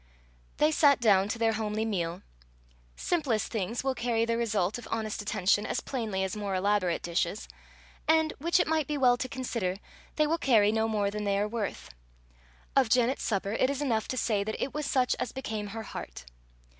They 0.57 0.71
sat 0.71 0.99
down 0.99 1.27
to 1.29 1.37
their 1.37 1.53
homely 1.53 1.85
meal. 1.85 2.23
Simplest 2.95 3.51
things 3.51 3.83
will 3.83 3.93
carry 3.93 4.25
the 4.25 4.35
result 4.35 4.79
of 4.79 4.87
honest 4.89 5.21
attention 5.21 5.63
as 5.63 5.79
plainly 5.79 6.23
as 6.23 6.35
more 6.35 6.55
elaborate 6.55 7.03
dishes; 7.03 7.47
and, 8.07 8.33
which 8.39 8.59
it 8.59 8.65
might 8.67 8.87
be 8.87 8.97
well 8.97 9.15
to 9.15 9.29
consider, 9.29 9.77
they 10.15 10.25
will 10.25 10.39
carry 10.39 10.71
no 10.71 10.87
more 10.87 11.11
than 11.11 11.23
they 11.23 11.37
are 11.37 11.47
worth: 11.47 11.91
of 12.75 12.89
Janet's 12.89 13.21
supper 13.21 13.51
it 13.53 13.69
is 13.69 13.79
enough 13.79 14.07
to 14.07 14.17
say 14.17 14.43
that 14.43 14.59
it 14.59 14.73
was 14.73 14.87
such 14.87 15.15
as 15.19 15.31
became 15.31 15.67
her 15.67 15.83
heart. 15.83 16.25